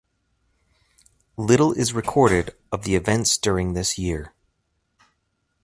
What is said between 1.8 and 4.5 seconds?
recorded of the events during this year.